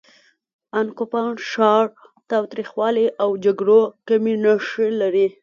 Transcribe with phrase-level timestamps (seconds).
[0.77, 1.85] ان کوپان ښار
[2.29, 5.27] تاوتریخوالي او جګړو کمې نښې لري.